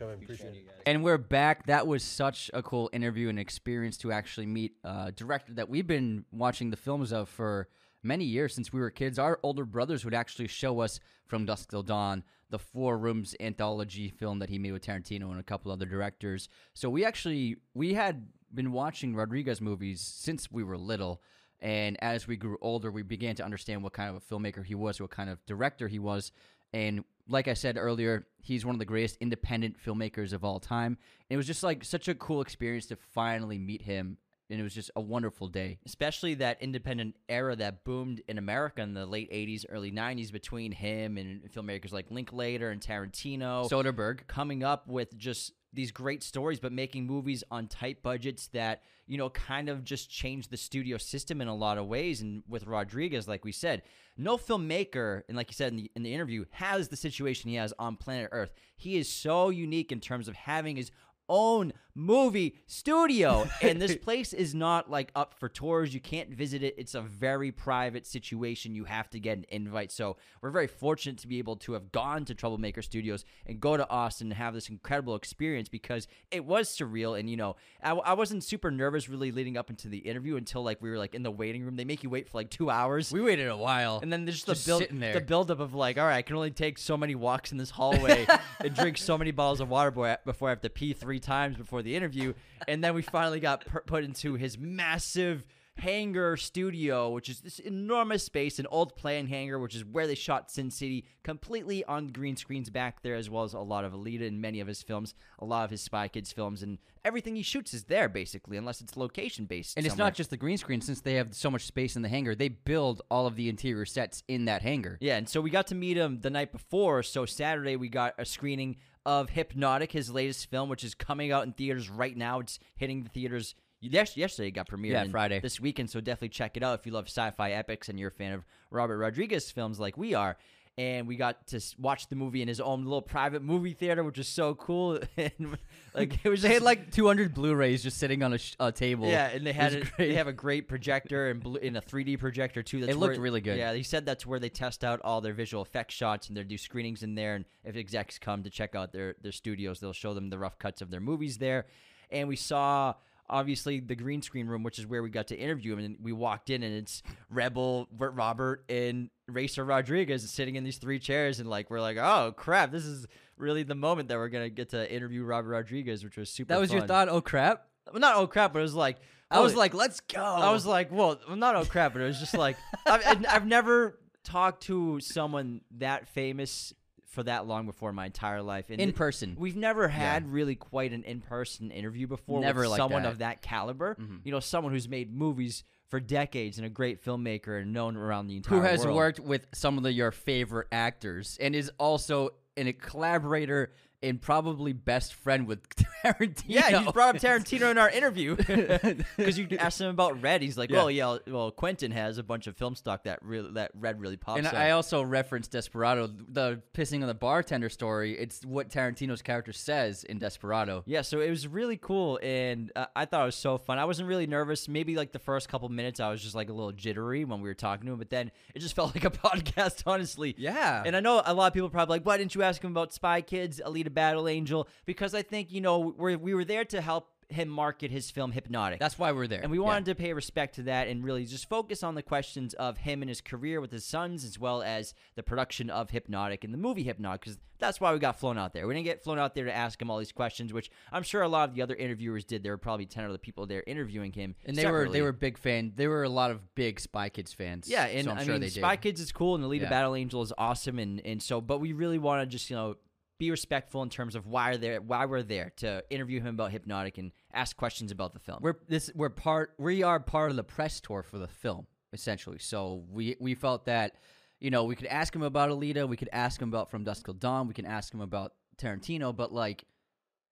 [0.87, 1.67] And we're back.
[1.67, 5.87] That was such a cool interview and experience to actually meet a director that we've
[5.87, 7.69] been watching the films of for
[8.03, 9.19] many years since we were kids.
[9.19, 14.09] Our older brothers would actually show us From Dusk Till Dawn, the Four Rooms anthology
[14.09, 16.49] film that he made with Tarantino and a couple other directors.
[16.75, 21.23] So we actually we had been watching Rodriguez movies since we were little.
[21.63, 24.75] And as we grew older, we began to understand what kind of a filmmaker he
[24.75, 26.33] was, what kind of director he was.
[26.75, 30.99] And like I said earlier, he's one of the greatest independent filmmakers of all time.
[31.31, 34.19] And it was just like such a cool experience to finally meet him.
[34.51, 35.79] And it was just a wonderful day.
[35.87, 40.73] especially that independent era that boomed in America in the late 80s, early 90s between
[40.73, 43.71] him and filmmakers like Linklater and Tarantino.
[43.71, 44.27] Soderbergh.
[44.27, 49.19] coming up with just these great stories, but making movies on tight budgets that, you
[49.19, 52.23] know, kind of just changed the studio system in a lot of ways.
[52.23, 53.83] And with Rodriguez, like we said,
[54.17, 57.57] no filmmaker, and like you said in the, in the interview, has the situation he
[57.57, 58.55] has on planet Earth.
[58.75, 60.91] He is so unique in terms of having his
[61.33, 63.49] own movie studio.
[63.63, 65.93] and this place is not like up for tours.
[65.93, 66.75] You can't visit it.
[66.79, 68.75] It's a very private situation.
[68.75, 69.93] You have to get an invite.
[69.93, 73.77] So we're very fortunate to be able to have gone to Troublemaker Studios and go
[73.77, 77.19] to Austin and have this incredible experience because it was surreal.
[77.19, 80.63] And, you know, I, I wasn't super nervous really leading up into the interview until
[80.63, 81.77] like we were like in the waiting room.
[81.77, 83.13] They make you wait for like two hours.
[83.13, 84.01] We waited a while.
[84.03, 86.51] And then there's Just the build, the buildup of like, all right, I can only
[86.51, 88.27] take so many walks in this hallway
[88.61, 91.57] and drink so many bottles of water boy- before I have to pee three times
[91.57, 92.35] before the interview.
[92.69, 95.47] And then we finally got per- put into his massive
[95.79, 100.15] hangar studio, which is this enormous space, an old plane hangar, which is where they
[100.15, 103.93] shot Sin City, completely on green screens back there, as well as a lot of
[103.93, 107.35] Alita in many of his films, a lot of his Spy Kids films, and everything
[107.37, 109.77] he shoots is there basically, unless it's location based.
[109.77, 112.09] and it's not just the green screen since they have so much space in the
[112.09, 112.35] hangar.
[112.35, 114.99] They build all of the interior sets in that hangar.
[115.01, 117.03] Yeah, and so we got to meet him the night before.
[117.03, 121.45] So Saturday we got a screening of Hypnotic, his latest film, which is coming out
[121.45, 122.41] in theaters right now.
[122.41, 123.55] It's hitting the theaters.
[123.81, 124.91] Yes, yesterday it got premiered.
[124.91, 125.41] Yeah, Friday.
[125.41, 125.91] this weekend.
[125.91, 128.45] So definitely check it out if you love sci-fi epics and you're a fan of
[128.71, 130.37] Robert Rodriguez films like we are.
[130.79, 134.17] And we got to watch the movie in his own little private movie theater, which
[134.17, 134.99] was so cool.
[135.19, 135.59] and
[135.95, 139.07] like it was They had like 200 Blu-rays just sitting on a, sh- a table.
[139.07, 139.93] yeah, and they had great.
[139.99, 142.81] they have a great projector and blu- in a 3D projector too.
[142.81, 143.59] That's It looked where- really good.
[143.59, 146.43] Yeah, he said that's where they test out all their visual effects shots and they
[146.43, 147.35] do screenings in there.
[147.35, 150.59] And if execs come to check out their their studios, they'll show them the rough
[150.59, 151.67] cuts of their movies there.
[152.11, 152.95] And we saw
[153.33, 155.79] obviously the green screen room, which is where we got to interview him.
[155.81, 160.99] And we walked in, and it's Rebel, Robert, and Racer Rodriguez sitting in these three
[160.99, 164.51] chairs, and like we're like, oh crap, this is really the moment that we're gonna
[164.51, 166.53] get to interview Robert Rodriguez, which was super.
[166.55, 167.09] that was your thought.
[167.09, 167.67] Oh crap!
[167.91, 168.99] Well, not oh crap, but it was like
[169.31, 170.23] I was like, let's go.
[170.23, 173.99] I was like, well, not oh crap, but it was just like I've- I've never
[174.25, 176.73] talked to someone that famous
[177.13, 178.71] for that long before in my entire life.
[178.71, 179.37] And In th- person.
[179.39, 182.41] we've never had really quite an in-person interview before.
[182.41, 183.09] Never with like someone that.
[183.09, 183.13] Mm-hmm.
[183.13, 183.97] of that caliber.
[184.25, 188.27] You know, someone who's made movies for decades and a great filmmaker and known around
[188.29, 188.65] the entire world.
[188.67, 188.97] who has world.
[188.97, 193.73] worked with some of the, your favorite actors and is also an, a collaborator
[194.03, 195.69] and probably best friend with
[196.05, 196.43] Tarantino.
[196.47, 198.37] Yeah, he brought up Tarantino in our interview
[199.17, 200.43] because you asked him about Red.
[200.43, 200.77] He's like, Yeah.
[200.79, 204.17] "Well, yeah, well, Quentin has a bunch of film stock that really that Red really
[204.17, 204.55] pops." And up.
[204.55, 208.19] I also referenced Desperado, the pissing on the bartender story.
[208.19, 210.83] It's what Tarantino's character says in Desperado.
[210.87, 213.79] Yeah, so it was really cool, and uh, I thought it was so fun.
[213.79, 214.69] I wasn't really nervous.
[214.69, 217.49] Maybe like the first couple minutes, I was just like a little jittery when we
[217.49, 220.35] were talking to him, but then it just felt like a podcast, honestly.
[220.39, 220.83] Yeah.
[220.85, 222.71] And I know a lot of people are probably like, "Why didn't you ask him
[222.73, 226.65] about Spy Kids, Alita Battle Angel?" Because I think you know we're, we were there
[226.67, 228.79] to help him market his film Hypnotic.
[228.79, 229.41] That's why we're there.
[229.41, 229.65] And we Yeah.
[229.65, 233.01] wanted to pay respect to that and really just focus on the questions of him
[233.01, 236.59] and his career with his sons, as well as the production of Hypnotic and the
[236.59, 238.67] movie Hypnotic, because that's why we got flown out there.
[238.67, 241.23] We didn't get flown out there to ask him all these questions, which I'm sure
[241.23, 242.43] a lot of the other interviewers did.
[242.43, 244.35] There were probably 10 other people there interviewing him.
[244.45, 245.73] and they were they were big fan.
[245.75, 247.67] They were a lot of big Spy Kids fans.
[247.67, 248.83] Yeah, and so I'm I sure mean, they Spy did.
[248.83, 249.71] Kids is cool, and Alita Yeah.
[249.71, 252.77] Battle Angel is awesome, and and so, but we really want to just you know
[253.23, 256.51] be respectful in terms of why are they're why we're there to interview him about
[256.51, 258.39] Hypnotic and ask questions about the film.
[258.41, 262.41] We're this we're part we are part of the press tour for the film essentially.
[262.41, 263.95] So we we felt that
[264.41, 267.05] you know we could ask him about Alita, we could ask him about From Dusk
[267.05, 269.67] Till Dawn, we can ask him about Tarantino, but like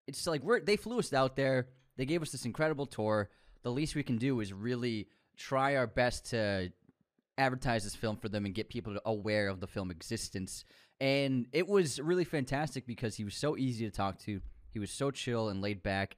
[0.08, 3.30] it's like we're they flew us out there, they gave us this incredible tour.
[3.62, 6.72] The least we can do is really try our best to
[7.38, 10.64] advertise this film for them and get people aware of the film existence.
[11.00, 14.40] And it was really fantastic because he was so easy to talk to.
[14.72, 16.16] He was so chill and laid back.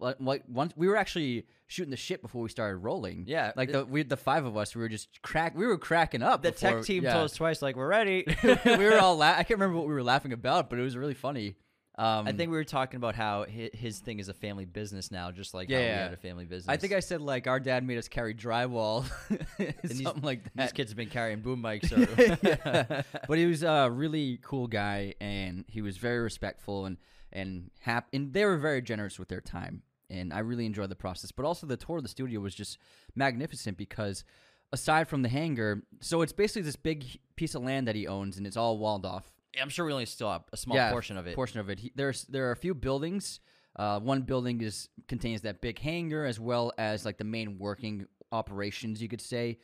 [0.00, 3.24] Uh, like- once we were actually shooting the shit before we started rolling.
[3.26, 5.56] Yeah, like the we the five of us, we were just crack.
[5.56, 6.42] We were cracking up.
[6.42, 7.14] the before- tech team yeah.
[7.14, 8.26] told us twice, like we're ready.
[8.42, 9.16] we were all.
[9.22, 11.56] La- I can't remember what we were laughing about, but it was really funny.
[11.98, 15.10] Um, I think we were talking about how hi- his thing is a family business
[15.10, 16.02] now, just like Yeah, how we yeah.
[16.04, 16.72] had a family business.
[16.72, 19.04] I think I said like our dad made us carry drywall,
[19.58, 20.56] And these- something like that.
[20.56, 21.92] These kids have been carrying boom mics.
[21.92, 23.04] Or.
[23.28, 26.96] But he was a really cool guy, and he was very respectful and
[27.30, 28.16] and happy.
[28.16, 31.30] And they were very generous with their time, and I really enjoyed the process.
[31.30, 32.78] But also, the tour of the studio was just
[33.14, 34.24] magnificent because
[34.72, 37.04] aside from the hangar, so it's basically this big
[37.36, 39.30] piece of land that he owns, and it's all walled off.
[39.60, 41.34] I'm sure we only still have a small yeah, portion of it.
[41.34, 41.80] Portion of it.
[41.80, 43.40] He, there's there are a few buildings.
[43.74, 48.06] Uh, one building is contains that big hangar as well as like the main working
[48.30, 49.58] operations, you could say,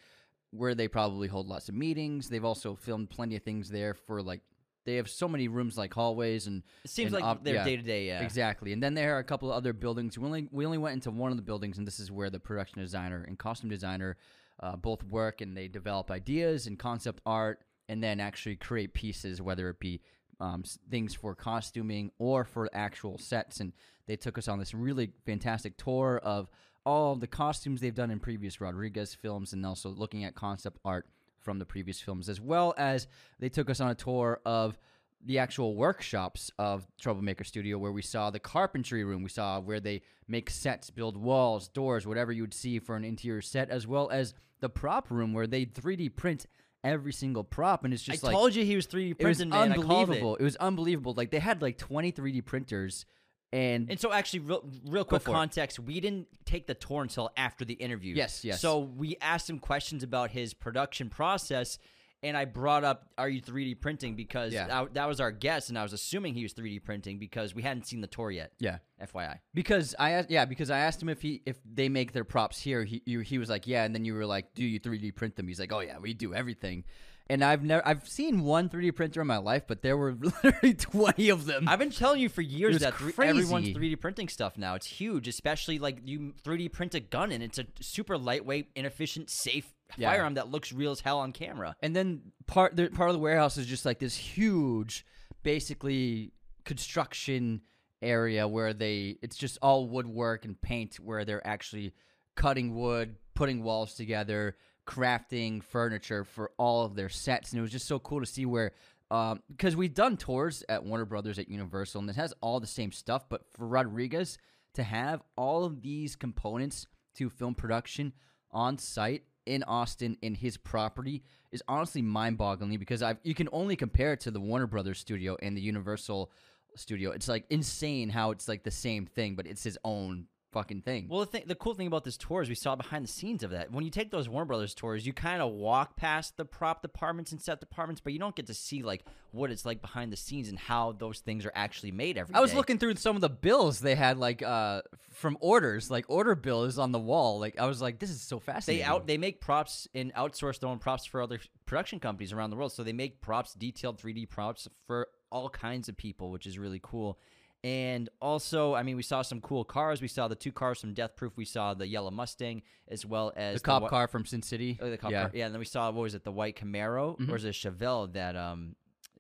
[0.51, 2.29] where they probably hold lots of meetings.
[2.29, 4.41] They've also filmed plenty of things there for like
[4.85, 7.77] they have so many rooms like hallways and It seems and like op- they're day
[7.77, 8.07] to day.
[8.07, 8.73] Yeah, Exactly.
[8.73, 10.17] And then there are a couple of other buildings.
[10.17, 12.41] We only we only went into one of the buildings, and this is where the
[12.41, 14.17] production designer and costume designer
[14.61, 19.41] uh, both work, and they develop ideas and concept art, and then actually create pieces,
[19.41, 20.01] whether it be
[20.41, 23.73] um, things for costuming or for actual sets, and
[24.07, 26.49] they took us on this really fantastic tour of
[26.87, 31.07] all the costumes they've done in previous Rodriguez films, and also looking at concept art
[31.41, 33.07] from the previous films, as well as
[33.39, 34.79] they took us on a tour of
[35.25, 39.81] the actual workshops of Troublemaker Studio, where we saw the carpentry room, we saw where
[39.81, 43.87] they make sets, build walls, doors, whatever you would see for an interior set, as
[43.87, 46.47] well as the prop room where they 3D print
[46.85, 49.39] every single prop, and it's just I like told you he was 3D it was
[49.39, 49.53] printing.
[49.53, 49.73] I it.
[49.73, 50.37] unbelievable.
[50.37, 50.43] It.
[50.43, 51.15] was unbelievable.
[51.17, 53.07] Like they had like 20 3D printers,
[53.53, 55.35] and And so, actually, real, real quick for it.
[55.35, 58.15] context: we didn't take the tour until after the interview.
[58.15, 58.61] Yes, yes.
[58.61, 61.79] So we asked him questions about his production process,
[62.23, 64.67] and I brought up, "Are you 3D printing?" Because Yeah.
[64.67, 67.63] that, that was our guess, and I was assuming he was 3D printing because we
[67.63, 68.53] hadn't seen the tour yet.
[68.59, 68.79] yeah.
[69.01, 69.39] FYI.
[69.55, 72.61] Because I asked, yeah, because I asked him if he if they make their props
[72.61, 72.83] here.
[72.85, 75.37] He you, he was like, yeah, and then you were like, do you 3D print
[75.37, 75.47] them?
[75.47, 76.85] He's like, oh yeah, we do everything.
[77.31, 80.13] And I've never I've seen one 3D printer in my life, but there were
[80.45, 81.69] literally 20 of them.
[81.69, 84.75] I've been telling you for years that three, everyone's 3D printing stuff now.
[84.75, 89.29] It's huge, especially like you 3D print a gun, and it's a super lightweight, inefficient,
[89.31, 90.11] safe Yeah.
[90.11, 91.77] firearm that looks real as hell on camera.
[91.83, 95.05] And then part the, part of the warehouse is just like this huge,
[95.43, 96.33] basically
[96.65, 97.61] construction
[98.01, 101.93] area where they it's just all woodwork and paint where they're actually
[102.37, 104.57] cutting wood, putting walls together,
[104.89, 108.47] crafting furniture for all of their sets, and it was just so cool to see
[108.47, 108.73] where.
[109.11, 112.67] Um, because we've done tours at Warner Brothers at Universal, and it has all the
[112.67, 113.27] same stuff.
[113.29, 114.37] But for Rodriguez
[114.75, 118.13] to have all of these components to film production
[118.51, 121.23] on site in Austin in his property
[121.53, 125.37] is honestly mind-boggling because I've you can only compare it to the Warner Brothers studio
[125.41, 126.31] and the Universal
[126.77, 127.11] studio.
[127.11, 131.07] It's like insane how it's like the same thing, but it's his own fucking thing.
[131.09, 133.43] Well, the, thing, the cool thing about this tour is we saw behind the scenes
[133.43, 133.71] of that.
[133.71, 137.33] When you take those Warner Brothers tours, you kind of walk past the prop departments
[137.33, 140.17] and set departments, but you don't get to see like what it's like behind the
[140.17, 142.57] scenes and how those things are actually made every I was day.
[142.57, 144.83] looking through some of the bills they had like uh
[145.13, 147.39] from orders, like order bill is on the wall.
[147.39, 148.85] Like I was like, this is so fascinating.
[148.85, 152.51] They out they make props and outsource their own props for other production companies around
[152.51, 152.73] the world.
[152.73, 156.81] So they make props, detailed 3D props for all kinds of people, which is really
[156.83, 157.19] cool.
[157.65, 160.01] And also, I mean, we saw some cool cars.
[160.01, 161.37] We saw the two cars from Death Proof.
[161.37, 164.79] We saw the yellow Mustang as well as the cop whi- car from Sin City.
[164.81, 165.23] Oh, the cop yeah.
[165.23, 165.31] car.
[165.35, 167.29] Yeah, and then we saw what was it, the white Camaro, Mhm.
[167.31, 168.77] or is it Chevelle that um,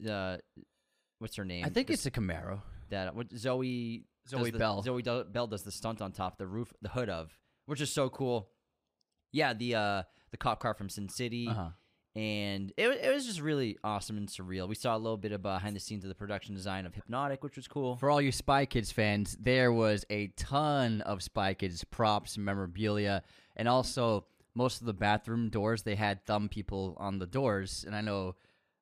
[0.08, 0.36] uh,
[1.18, 1.64] what's her name?
[1.64, 2.62] I think This- it's a Camaro.
[2.90, 4.82] that what Zoe Zoe the- Bell.
[4.82, 7.92] Zoe Do- Bell does the stunt on top the roof, the hood of, which is
[7.92, 8.50] so cool.
[9.32, 11.70] Yeah, the uh, the cop car from Sin City, Uh-huh.
[12.16, 14.68] And it it was just really awesome and surreal.
[14.68, 17.42] We saw a little bit of behind the scenes of the production design of Hypnotic,
[17.42, 17.96] which was cool.
[17.96, 22.44] For all you Spy Kids fans, there was a ton of Spy Kids props, and
[22.44, 23.22] memorabilia,
[23.56, 27.84] and also most of the bathroom doors they had thumb people on the doors.
[27.86, 28.34] And I know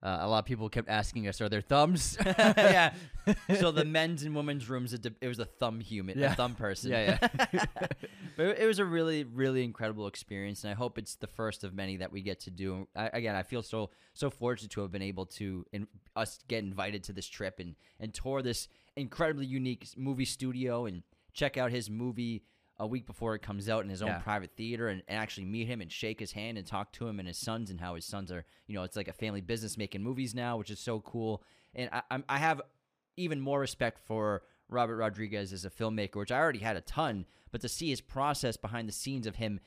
[0.03, 2.93] uh, a lot of people kept asking us, "Are there thumbs?" yeah.
[3.59, 6.33] So the men's and women's rooms, it, it was a thumb human, Yeah.
[6.33, 6.93] a thumb person.
[6.93, 7.19] Yeah,
[7.53, 7.65] yeah.
[8.37, 11.65] but it- it was a really, really incredible experience, and I hope it's the first
[11.65, 12.87] of many that we get to do.
[12.95, 16.63] I, again, I feel so so fortunate to have been able to in, us get
[16.63, 21.71] invited to this trip and and tour this incredibly unique movie studio and check out
[21.71, 22.43] his movie
[22.79, 24.19] a week before it comes out in his own Yeah.
[24.19, 27.19] private theater and, and actually meet him and shake his hand and talk to him
[27.19, 29.79] and his sons and how his sons are you know it's like a family business
[29.79, 31.43] making movies now which is so cool
[31.75, 32.61] and I, I have
[33.17, 37.25] even more respect for Robert Rodriguez as a filmmaker which I already had a ton
[37.51, 39.61] but to see his process behind the scenes of him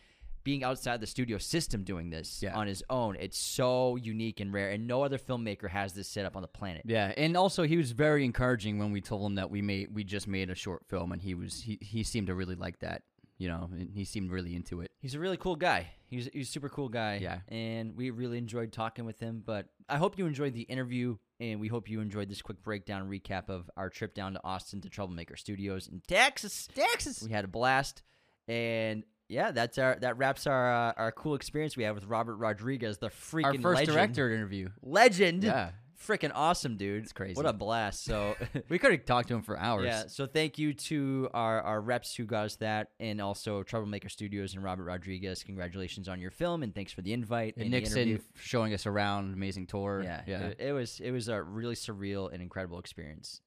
[0.44, 2.56] being outside the studio system doing this Yeah.
[2.58, 6.26] on his own it's so unique and rare and no other filmmaker has this set
[6.26, 9.36] up on the planet Yeah, and also he was very encouraging when we told him
[9.36, 12.28] that we made we just made a short film, and he was he, he seemed
[12.28, 13.04] to really like that.
[13.38, 14.92] You know, and he seemed really into it.
[15.00, 15.88] He's a really cool guy.
[16.08, 17.20] He's he's a super cool guy.
[17.22, 17.40] Yeah.
[17.48, 19.42] And we really enjoyed talking with him.
[19.46, 23.10] But I hope you enjoyed the interview and we hope you enjoyed this quick breakdown
[23.10, 26.68] recap of our trip down to Austin to Troublemaker Studios in Texas.
[26.76, 27.24] Texas.
[27.24, 28.04] We had a blast.
[28.50, 32.36] And yeah, that's our that wraps our uh, our cool experience we had with Robert
[32.36, 33.96] Rodriguez, the freaking Our first legend.
[33.96, 34.70] director interview.
[34.82, 35.44] Legend.
[35.44, 35.72] Yeah.
[36.08, 37.04] Freaking awesome, dude.
[37.04, 37.36] It's crazy.
[37.36, 38.06] What a blast.
[38.06, 38.36] So
[38.70, 39.86] We could have talked to him for hours.
[39.86, 44.08] Yeah, so thank you to our, our reps who got us that, and also Troublemaker
[44.08, 45.44] Studios and Robert Rodriguez.
[45.44, 49.34] Congratulations on your film, and thanks for the invite And and Nixon showing us around,
[49.34, 50.02] amazing tour.
[50.02, 50.40] Yeah, yeah.
[50.48, 53.42] It, it was it was a really surreal and incredible experience.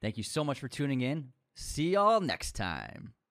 [0.00, 1.32] Thank you so much for tuning in.
[1.54, 3.12] See y'all next time.